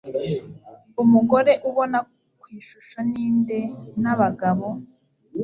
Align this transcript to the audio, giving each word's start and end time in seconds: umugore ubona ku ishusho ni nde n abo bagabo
umugore 1.03 1.51
ubona 1.69 1.97
ku 2.39 2.45
ishusho 2.59 2.97
ni 3.09 3.25
nde 3.37 3.59
n 4.01 4.03
abo 4.11 4.17
bagabo 4.21 4.67